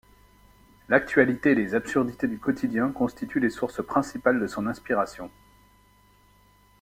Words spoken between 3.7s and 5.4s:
principales de son inspiration.